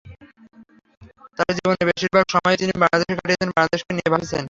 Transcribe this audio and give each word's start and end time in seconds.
তাঁর 1.37 1.51
জীবনের 1.57 1.87
বেশির 1.89 2.11
ভাগ 2.15 2.25
সময়ই 2.33 2.59
তিনি 2.61 2.71
বাংলাদেশে 2.75 3.13
কাটিয়েছেন, 3.17 3.49
বাংলাদেশকে 3.51 3.91
নিয়ে 3.93 4.11
ভেবেছেন। 4.13 4.39